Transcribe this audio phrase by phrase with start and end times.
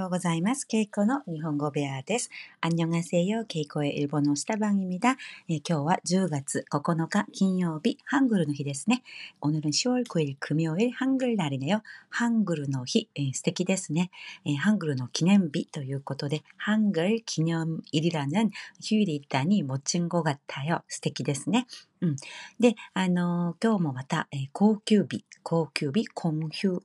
[0.00, 0.66] ようございます。
[0.66, 2.30] ケイコの日本語ベアです。
[2.60, 3.44] 안녕하세요。
[3.46, 5.16] ケイコ의일본어스타방입니다
[5.48, 9.02] え今日は10月9日金曜日、ハングルの日ですね。
[9.40, 11.82] 오늘은10월9일 금요일ハングル날이네 요。
[12.08, 14.10] ハングルの日、えー、素敵ですね。
[14.44, 20.82] えー、ハングルの記念日ということで、ハングル記念일이라는휴일이있다니멋진것같아 요。
[20.88, 21.66] 素敵ですね。
[22.00, 22.16] うん。
[22.58, 26.80] で、あの今日もまた、えー、高級日、高級日、공휴일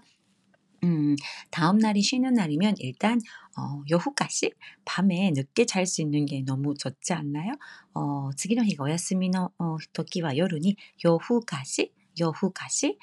[0.83, 1.15] 음,
[1.51, 3.19] 다음 날이 쉬는 날이면 일단
[3.57, 4.51] 어, 요후까지
[4.85, 7.53] 밤에 늦게 잘 수 있는 게 너무 좋지 않나요?
[7.93, 12.97] 어, 次の日がお休みの人は夜に夜更かし 夜更かし、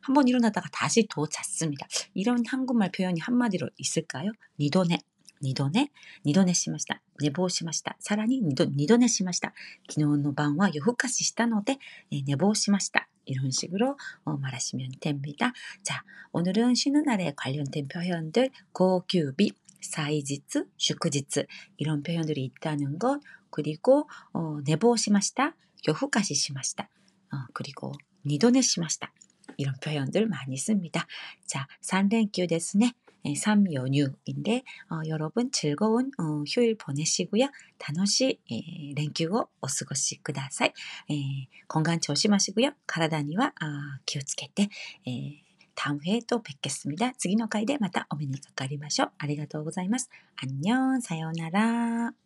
[0.00, 1.86] 한번 일어나다가 다시 또 잤습니다.
[2.14, 4.32] 이런 한국말 표현이 한마디로 있을까요?
[4.58, 4.98] 니도네,
[5.42, 5.88] 니도네,
[6.24, 9.52] 니도네 시마시다, 내보 시마시다, 사라니 니도, 니도네 시마시다,
[9.88, 11.78] 기노노방와 요후카시 시다노데,
[12.26, 13.08] 내보 네, 시마시다.
[13.26, 15.52] 이런 식으로 어, 말하시면 됩니다.
[15.82, 21.46] 자, 오늘은 쉬는 날에 관련된 표현들 고규비, 사이지츠, 슈크지츠
[21.76, 23.20] 이런 표현들이 있다는 것
[23.50, 25.54] 그리고 어, 내보 시마시다,
[25.88, 26.88] 요후까지 시마시다,
[27.32, 27.92] 어, 그리고
[28.26, 29.12] 니도네 시마시다
[29.57, 31.05] 이런 표현들 많이 씁니다.
[31.45, 32.93] 자, 3連休 ですね.
[33.35, 37.49] 3 연휴인데 어, 여러분 즐거운 어, 휴일 보내시고요.
[37.85, 40.73] 楽しい連休をお過ごしください.
[41.67, 42.71] 건강 조심하시고요.
[42.85, 44.69] 体には 아, 気をつけて
[45.75, 47.13] 다음 회에 또 뵙겠습니다.
[47.17, 49.11] 次の回でまたお目にかかりましょう.
[49.17, 50.09] ありがとうございます.
[50.37, 52.22] 안녕, 사요나라.